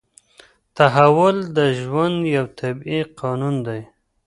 [0.77, 3.81] تحول د ژوند یو طبیعي قانون دی.